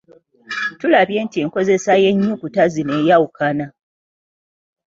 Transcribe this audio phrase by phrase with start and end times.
[0.79, 3.65] Tulabye nti enkozesa y'ennyukuta zino eyawukana.